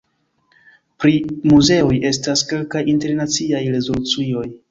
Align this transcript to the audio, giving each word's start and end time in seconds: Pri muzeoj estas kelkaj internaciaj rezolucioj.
Pri 1.03 1.13
muzeoj 1.51 1.93
estas 2.11 2.43
kelkaj 2.53 2.83
internaciaj 2.97 3.63
rezolucioj. 3.77 4.49